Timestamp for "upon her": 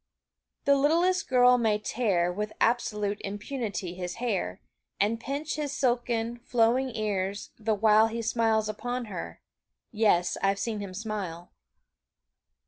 8.67-9.41